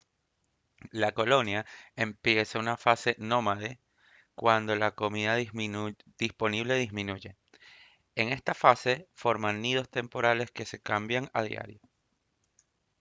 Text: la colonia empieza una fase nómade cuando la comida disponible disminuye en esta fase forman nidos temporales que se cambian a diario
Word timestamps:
la 0.89 1.11
colonia 1.11 1.63
empieza 1.95 2.57
una 2.57 2.75
fase 2.75 3.15
nómade 3.19 3.77
cuando 4.33 4.75
la 4.75 4.95
comida 4.95 5.35
disponible 6.17 6.73
disminuye 6.75 7.35
en 8.15 8.29
esta 8.33 8.55
fase 8.55 9.07
forman 9.13 9.61
nidos 9.61 9.89
temporales 9.89 10.49
que 10.49 10.65
se 10.65 10.79
cambian 10.81 11.29
a 11.33 11.43
diario 11.43 11.79